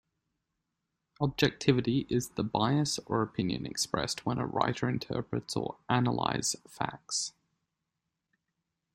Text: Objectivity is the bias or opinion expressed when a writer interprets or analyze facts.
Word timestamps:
Objectivity 1.19 2.07
is 2.09 2.29
the 2.29 2.43
bias 2.43 2.97
or 3.05 3.21
opinion 3.21 3.67
expressed 3.67 4.25
when 4.25 4.39
a 4.39 4.47
writer 4.47 4.89
interprets 4.89 5.55
or 5.55 5.77
analyze 5.89 6.55
facts. 6.67 7.33